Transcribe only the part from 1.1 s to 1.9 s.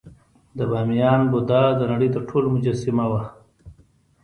بودا د